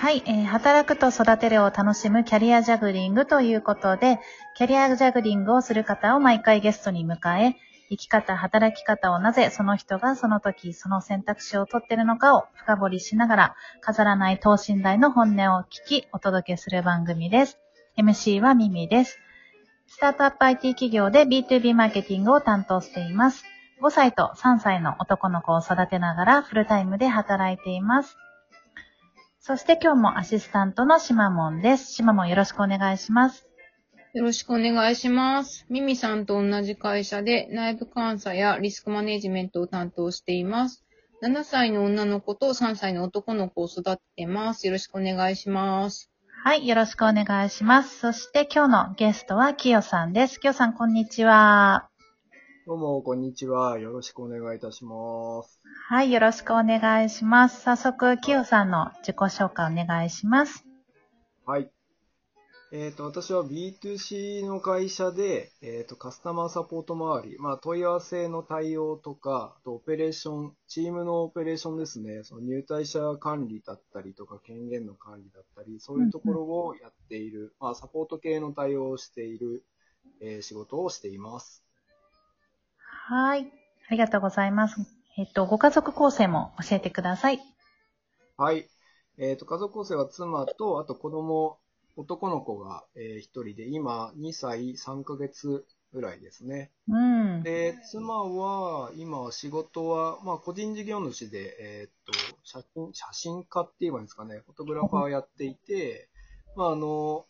[0.00, 4.20] はい、えー働くと育てるを楽しむキャリアジャグリングということで、
[4.56, 7.56] キャリアジャグリングをする方を毎回ゲストに迎え、
[7.88, 17.58] 生き方、働き方をなぜその人がその時その選択肢を取ってるのかを深掘りしながら、飾らない等身大の本音を聞き、お届けする番組です。
[17.98, 19.18] MC はミミです。
[19.88, 23.42] スタートアップ IT 企業で B2B マーケティングを担当しています。
[23.82, 28.16] 5歳と3歳の男の子を育てながらフルタイムで働いています。
[29.48, 31.90] そして今日もアシスタントのしまもんです。
[31.94, 33.48] しまもんよろしくお願いします。
[34.12, 35.64] よろしくお願いします。
[35.70, 40.84] ミミさんと同じ会社で内部監査やリスクマネジメントを担当しています。
[41.22, 44.66] 7歳の女の子と3歳の男の子を育ててます。
[44.66, 46.10] よろしくお願いします。
[46.44, 48.00] はい、よろしくお願いします。
[48.00, 50.38] そして今日のゲストはきよさんです。
[50.40, 51.87] きよさん、こんにちは。
[52.68, 53.78] どうも、こんにちは。
[53.78, 55.62] よろしくお願いいたします。
[55.88, 57.62] はい、よろしくお願いします。
[57.62, 60.66] 早速、きよさんの自己紹介お願いします。
[61.46, 61.70] はい。
[62.70, 79.64] えっ、と、私は B2C の会社で、えっ、と、カスタマーサポート周り、まあ、問い合わせの対応とか、あとオペレーション、チームのオペレーションですね、その入退者管理だったりとか、権限の管理だったり、そういうところをやっている、まあ、サポート系の対応をしている、
[80.20, 81.64] えー仕事をしています。
[83.08, 83.50] はい、
[83.88, 84.76] ありがとうございます。
[85.16, 87.40] えっと、ご家族構成も教えてください。
[88.36, 88.68] はい。
[89.16, 91.56] えっ、と、家族構成は妻と、あと子供、
[91.96, 95.64] 男の子が、えー一人で、今、2歳3ヶ月
[95.94, 96.70] ぐらいですね。
[96.86, 97.42] うん。
[97.42, 102.12] で、妻は、今、仕事は、まあ、個人事業主で、えーっと、
[102.44, 106.10] 写真、写真家って言えばいいんですかね、フォトグラファーやっていて、
[106.56, 107.24] まあ、あの、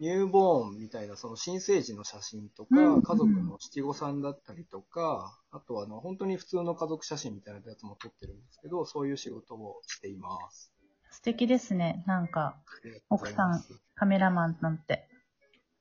[0.00, 10.72] ニューボーンみたいな、その新生児の写真とか、うん家族の七五三だったりとか、あとは、あの、本当に普通の家族写真みたいなやつも撮ってるんですけど、そういう仕事をしています。
[11.10, 12.02] 素敵ですね。
[12.06, 15.06] なんか、ありがとうございますカメラマンなんて。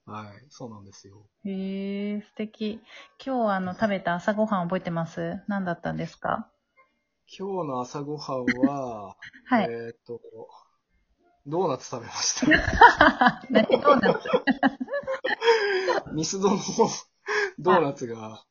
[0.05, 1.25] はい、そうなんですよ。
[1.45, 2.81] へえ、素敵。
[3.25, 5.39] 今日あの食べた朝ごはん覚えてます？
[5.47, 6.49] 何だったんですか？
[7.37, 9.15] 今日の朝ごはんは、
[9.45, 9.65] はい。
[9.65, 10.19] えーっと、
[11.47, 13.41] ドーナツ食べました。
[13.49, 14.29] 何ドーナツ？
[16.13, 16.57] ミスドの
[17.59, 18.43] ドーナツが、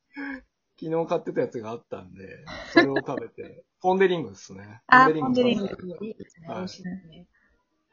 [0.81, 4.83] 昨日買ってたやつがあったんで、それを食べて、 ポンデリングですね。
[4.87, 6.49] あポポンデリング食べていいですね。
[6.49, 7.27] はい美味しいですね。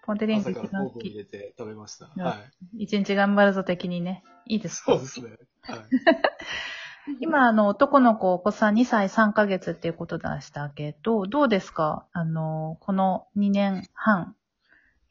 [0.04, 1.08] ポンデリング一番好き。
[1.08, 2.12] 入れて食べました。
[2.16, 2.36] うんは
[2.78, 2.84] い。
[2.84, 4.24] 一日頑張るぞ的にね。
[4.46, 5.32] いいですそうですね。
[5.64, 5.80] はい。
[7.20, 12.08] 今、あの、男の子、お子さん2歳3ヶ月っていうことでしたけど、どうですか？
[12.14, 14.36] あの、この2年半、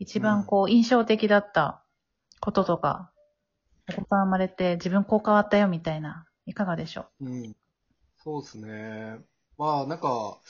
[0.05, 1.83] 一番こう、印象的だった
[2.41, 3.11] こととか、
[3.89, 7.29] お子さん生まれて自分こう変わったよみたいな、いかがでしょう？
[7.29, 7.57] ん。
[8.19, 9.19] そうですね。
[9.59, 10.41] まあ、なんか、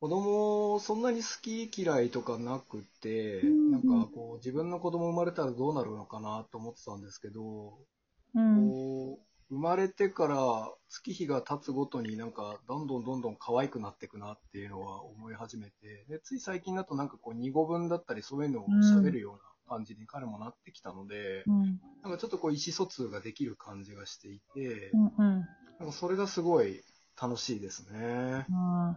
[0.00, 7.78] 子供、そんなに好き嫌いとかなくて、うんなんかこう、自分の子供生まれたらどうなるのかなと思ってたんですけど、
[8.34, 8.74] ううん。
[8.74, 10.36] こう、生まれてから
[10.88, 18.66] 月日が経つごとになんか、どんどんどんどん可愛くなっていくなっていうのは思い始めて、で、つい最近だとなんかこう、二語文だったりそういうのを
[18.96, 21.80] 喋るような感じに彼もなってきたので、うん。
[22.02, 25.12] なんかちょっとこう、意思疎通ができる感じがしていてう、ん。
[25.16, 25.48] うん。
[25.78, 26.82] なんかそれがすごい
[27.20, 28.46] 楽しいですね。
[28.48, 28.96] うん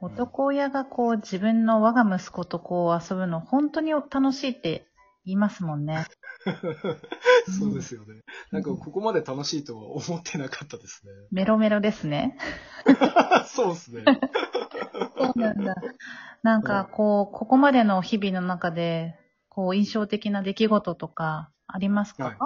[0.00, 4.86] 男親がこう自分の我が息子とこう遊ぶの本当に楽しいって
[5.24, 6.04] 言いますもんね。
[7.48, 8.20] そうですよね。
[8.50, 11.12] なんかここまで楽しいとは思ってなかったですね。
[11.30, 12.36] メロメロですね。
[13.46, 14.04] そうですね。
[14.04, 15.74] そうなんだ。
[16.42, 19.16] なんかこう、ここまでの日々の中で、
[19.48, 22.36] こう印象的な出来事とかありますか、はい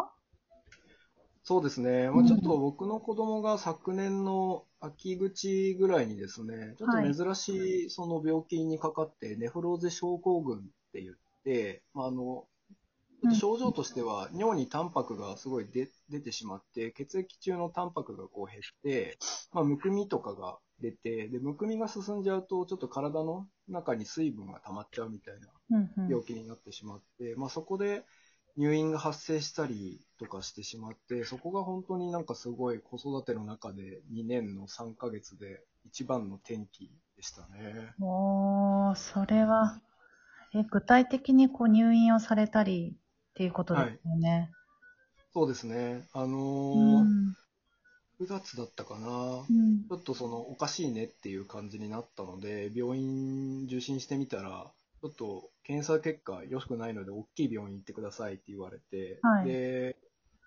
[1.44, 2.08] そうですね。
[2.08, 10.60] まあ、ちょっと僕の子供が昨年の秋口ぐらいにですね、ちょっと珍しいその病気にかかって、ネフローゼ症候群っ
[10.92, 11.14] て言っ
[11.44, 12.44] て、まあ、あの、
[13.30, 19.18] 症状としては、尿にタンパクがすごい出出てしまって、血液中のタンパクがこう減って、
[19.52, 28.04] まあ、むくみとかが出て、で、むくみが進んじゃうと、ちょっと体の中に水分が溜まっちゃうみたいなうんうん病気になってしまって、まあ、そこで
[28.56, 37.94] 入院が発生したりとかしてしまって、そこが本当になんかすごい子育ての中で2年の3ヶ月で一番の転機でしたね。
[38.00, 39.80] おー、それは、
[40.54, 42.96] え、具体的にこう入院をされたり
[43.32, 44.50] っていうことですよね。
[45.32, 46.06] そうですね。
[46.12, 47.36] あのうーん。
[48.20, 49.44] 9月だったかな。
[49.48, 54.70] うんちょっとそのおかしいねっていう感じになったので、病院受診してみたら、
[55.02, 59.96] ちょっと検査結果良くないので、大きい病院行ってくださいって言われて、はいで、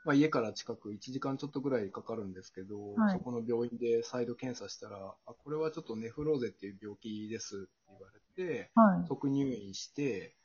[0.06, 9.08] まあ、家から近く1時間ちょっとぐらいかかるんですけど、はいそこの病院で再度検査したら、あこれはちょっとネフローゼっていう病気ですって言われて、はい。
[9.08, 10.36] 即入院して、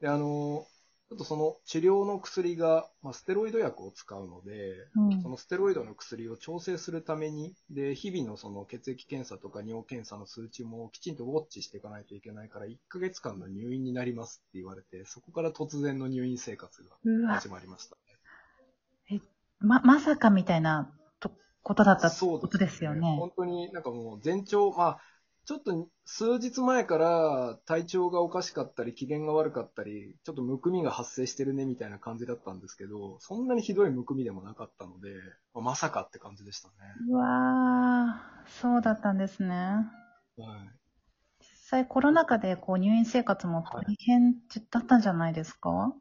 [0.00, 0.66] で、あの、
[1.08, 19.22] ちょっとその治療の薬が、まあ、ステロイド薬を使うので、うんそのステロイドの薬を調整するために、で、日々のその血液検査とか尿検査の数値もきちんとウォッチしていかないといけないから、1ヶ月間の入院になりますって言われて、そこから突然の入院生活が始まりましたね。
[19.60, 21.30] ま、まさかみたいなと
[21.62, 23.16] ことだったことですよね。
[23.18, 25.00] 本当になんかもう前兆、まあ、
[25.46, 35.10] ちょっと数日前から体調がおかしかったり、機嫌が悪かったり、ちょっとむくみが発生してるねみたいな感じだったんですけど、そんなにひどいむくみでもなかったので、
[35.54, 36.74] まさかって感じでしたね。
[37.10, 39.48] うわー、そうだったんですね。
[39.48, 39.84] は
[40.64, 40.76] い。
[41.38, 44.34] 実際コロナ禍でこう入院生活も大変
[44.70, 45.94] だったんじゃないですか、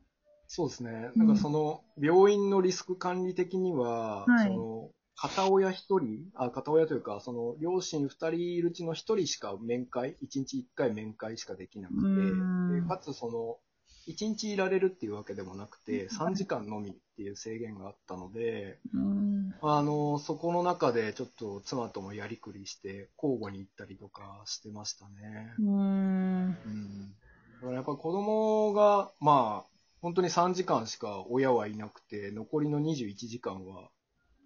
[0.47, 1.11] そうですね。
[1.15, 13.57] うんなんかその、病院のリスク管理的には、はいその、片親一人、あ、片親というか、その、両親二人いるうちの一人しか面会、一日一回面会しかできなくて、かつその、
[14.05, 19.55] 一日いられるっていうわけでもなくて、3時間のみっていう制限があったので、うん。
[19.61, 25.55] あの、そこの中でちょっと妻ともやりくりして、交互に行ったりとかしてましたね。
[25.59, 26.49] うん。
[26.49, 27.09] うん。
[27.61, 29.69] だからやっぱ子供が、まあ、
[30.01, 33.89] 本当に3時間しか親はいなくて、残りの21時間は、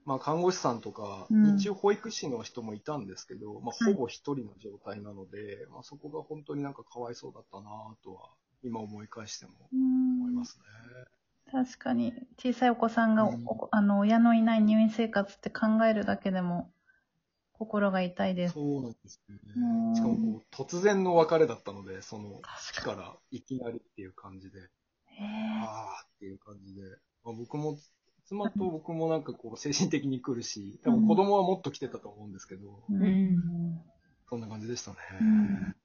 [0.09, 1.55] まあ看護師さんとか、うん。
[1.55, 7.69] 日中保育士の人もいたんですけど、まあほぼ一人の状態なので、まあそこが本当になんかかわいそうだったな
[8.03, 8.31] とは、
[8.63, 10.63] 今思い返しても思いますね。
[11.51, 13.45] 確かに、小さいお子さんが、うん。
[13.45, 16.71] おあの、親のいない入院生活って考えるだけでも、
[17.53, 18.55] 心が痛いです。
[18.55, 19.89] そうなんですようん。
[19.91, 19.95] ね。
[19.95, 22.41] しかも突然の別れだったので、その日
[22.73, 24.59] 確かからいきなりっていう感じで、
[25.61, 26.81] ああっていう感じで、
[27.23, 27.77] まあ、僕も、
[28.29, 32.93] 妻と僕もなんかこう 精神的に来るし、多分子供はもっと来てたと思うんですけど、え。
[32.93, 33.81] うんん
[34.29, 34.97] そんな感じでしたね。
[35.19, 35.75] うん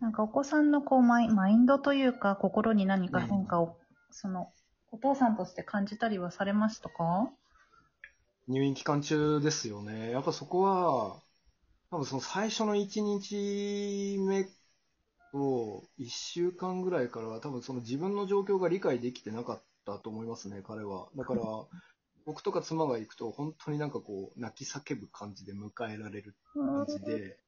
[0.00, 3.76] なんかお子さんのこうマイマインドというか、心に何か変化を、
[4.10, 4.50] その、
[4.90, 7.30] お父さんとして感じたりはされましたか？
[8.48, 10.10] 入院期間中ですよね。
[10.10, 11.20] やっぱそこは、
[11.90, 14.44] 多分その最初の1日目
[15.32, 21.08] と1週間ぐらいからは多分その自分の状況が理解できてなかったと思いますね、彼は。
[21.16, 21.42] だから、
[22.26, 27.38] 僕とか妻が行くと本当になんかこう泣き叫ぶ感じで迎えられる感じで、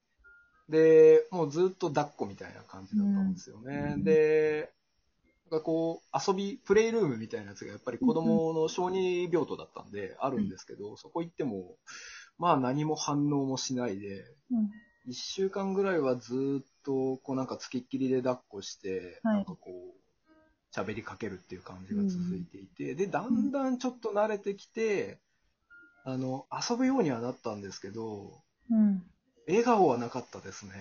[0.68, 3.94] で、もうずっと抱っこみたいな感じだったんですよね。
[3.96, 4.04] うん。
[4.04, 4.72] で、
[5.50, 11.76] なんかこう、遊び、プレイルームみたいなやつがやっぱり子供の小児病棟だったんで、あるんですけど、そこ行っても、
[12.38, 14.70] まあ何も反応もしないで、うん。
[15.04, 19.36] 一週間ぐらいはずっと、こうなんかつきっきりで抱っこして、はい。
[19.36, 20.01] なんかこう、
[20.74, 25.20] 喋りかけるっていう感じが続いていて、で、だんだんちょっと慣れてきて、
[26.04, 29.02] あの、遊ぶようにはなったんですけど、うん。
[29.46, 30.72] 笑顔はなかったですね。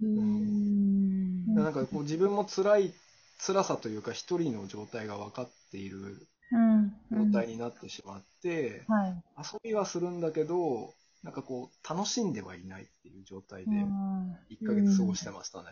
[0.00, 1.54] うーん。
[1.54, 2.92] なんかこう自分も辛い、
[3.38, 6.92] 辛さというか一人の状態が分かっているうん。
[7.12, 9.22] 状態になってしまって、はい。
[9.36, 15.66] 遊びはするんだけど、なんかこう楽しんではいないっていう状態でうん1ヶ月過ごしてましたね。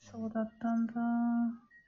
[0.00, 0.92] そうだったんだ。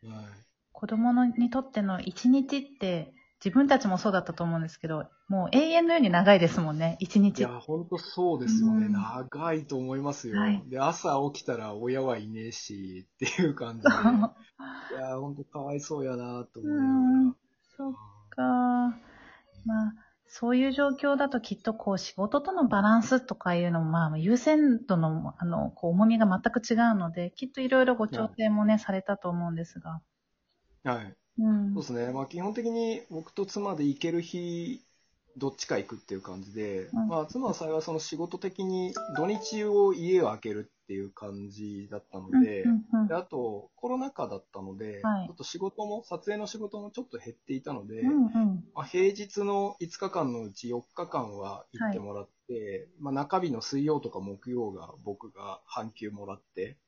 [0.04, 0.44] はい。
[0.72, 3.12] 子供のにとっての一日って、
[3.44, 7.42] 自分たちもそうだったと思うんですけど、もう永遠のように長いですもんね、一い日。
[7.42, 8.86] や、ほんとそうですよね。
[8.86, 10.40] うん長いと思いますよ。
[10.40, 13.90] はいで、朝起きたら親はいねえし、っていう感じで。
[14.90, 16.80] いや、ほんとかわいそうやなと思いなう
[17.28, 17.36] んが
[17.76, 17.94] そっ
[18.36, 18.42] ら。
[18.44, 19.00] か。
[19.64, 19.94] まあ、
[20.36, 30.02] そういう状況だときっとこう仕事とのバランスとかいうのも、まあ優先度のあの、こう重みが全く違うので、きっといろいろご調整もね、されたと思うんですが。
[30.82, 31.16] はい。
[31.38, 31.82] うんそう。
[31.82, 32.12] ですね。
[32.12, 34.84] まあ基本的に僕と妻で行ける日、
[35.36, 37.08] どっちか行くっていう感じで、うん。
[37.08, 45.26] まあ妻は幸いその仕事的に土日を家を空けるっていう感じだったので、うんうんであとコロナ禍だったので、はい。
[45.26, 48.64] ちょっと仕事も、撮影の仕事もちょっと減っていたので、うんうん。
[48.74, 56.78] まあ、平日の5日間のうち4日間は行ってもらって、まあ中日の水曜とか木曜が僕が半休もらって、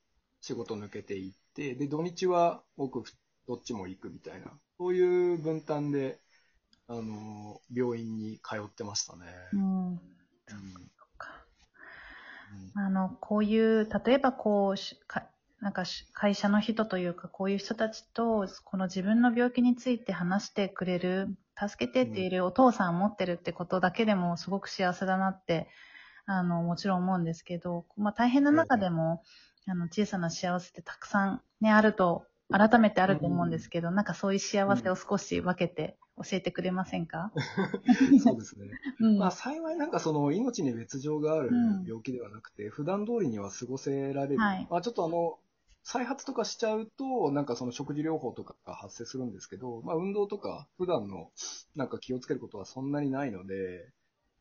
[0.40, 3.02] 仕事抜けていって、で、土日は僕
[3.46, 6.20] どっちも行くみたいな、そういう分担で、
[6.88, 9.26] あのー病院に通ってましたね。
[9.52, 9.90] うん。
[9.92, 10.00] うん。
[12.74, 15.26] あの、こういう、例えばこう、しか
[15.60, 25.68] なんかし会社の人というか、こういう人たちと、この自分の病気について話してくれる、助けてっているお父さんを持ってるってことだけでもすごく幸せだなって、
[26.26, 29.22] あの、もちろん思うんですけど、まあ大変な中でも、
[29.66, 37.30] あの、小さな幸せってたくさんね、あると、改めてあると思うんですけど、なんかそういう幸せを少し分けて教えてくれませんか、
[38.23, 38.66] そうですね。
[39.00, 44.38] うんまあ幸いなんかその命に別状があるうん病気ではなくて、普段通りには過ごせられる。
[44.38, 45.38] はいまあちょっとあの、
[45.82, 51.30] 再発とかしちゃうと、なんかその食事療法とかが発生するんですけど、まあ運動とか普段の
[51.76, 53.88] なんか気をつけることはそんなにないので、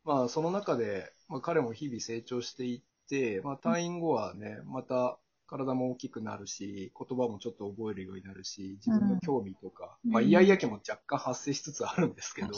[0.05, 10.11] まあその中で、まあ彼も日々成長していって、まあ退院後はね、また体も大きくなるし、言葉もちょっと覚えるようになるし、自分の興味とか、うん。
[10.11, 12.49] まあイヤイヤ期も若干発生しつつあるんですけど、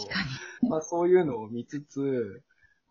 [0.70, 2.42] まあそういうのを見つつ、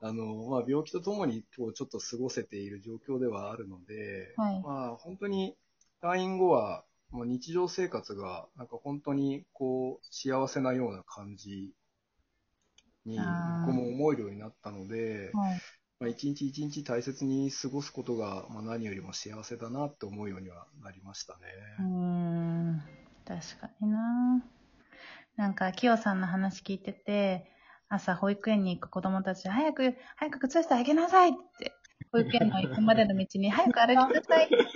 [0.01, 4.63] あの、まあ病気とともにこうちょっと過ごせている状況ではあるので、はい。
[4.63, 5.57] まあ本当に
[6.03, 11.73] 退院後は、もう日常生活が、なんか本当にこう幸せなような感じ
[13.05, 13.17] に、
[13.67, 15.61] 僕も思えるようになったので、はい。
[15.99, 21.39] まあ一日一日大切に過ごすことが、まあ何よりも幸せだなって思うようにはなりましたね。
[21.79, 22.83] うーん。
[23.25, 24.45] 確かにな
[25.37, 27.51] なんか、きよさんの話聞いてて、
[27.89, 31.73] 朝保育園に行く子供たち、早く、早く靴下あげなさいって、
[32.13, 34.57] 保育園の行くまでの道に、早く歩きなさいって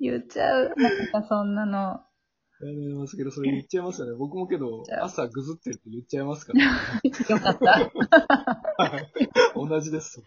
[0.00, 0.74] 言っちゃう。
[0.76, 2.00] なんかそんなの。
[2.66, 4.14] やめますけど、それ言っちゃいますよね。
[4.14, 7.10] 僕もけど朝ぐずってるって言っちゃいますから、ね。
[7.28, 7.92] よかった。
[9.54, 10.22] 同じです。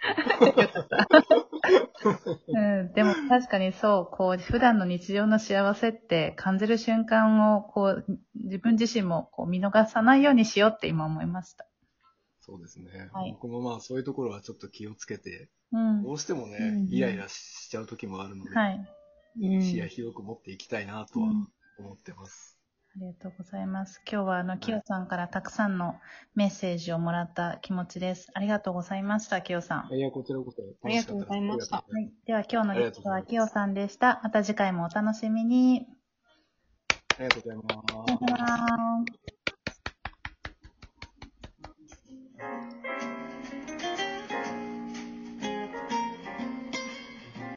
[2.47, 11.65] うん、でも確かにそう、こう、普段の日常の幸せって感じる瞬間を、こう、自分自身もこう見逃さないようにしようって今思いました。
[12.41, 13.09] そうですね。
[13.11, 16.03] はい僕もまあそういうところはちょっと気をつけて、うん。
[16.03, 18.75] どうしてもね、うんうんイライラしちゃう時もあるので、はい。
[19.41, 21.47] うん視野広く持っていきたいなとはうん
[21.79, 22.57] 思ってます。
[22.95, 24.01] ありがとうございます。
[24.09, 25.99] 今日はあの、きよさんからたくさんの
[26.33, 28.29] メッセージをもらった気持ちです。
[28.33, 29.93] ありがとうございました、きよさん。
[29.93, 31.83] いや、こちらこそありがとうございました。
[31.89, 32.09] はい。
[32.25, 34.21] では今日のゲストはきよさんでした。
[34.23, 35.85] また次回もお楽しみに。
[37.17, 39.34] ありがとうございます。